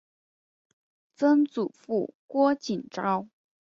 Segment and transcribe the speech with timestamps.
[1.13, 3.27] 曾祖父郭景昭。